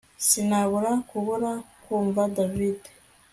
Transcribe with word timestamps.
Sinabura 0.27 0.91
kubura 1.09 1.51
kumva 1.83 2.21
David 2.35 2.79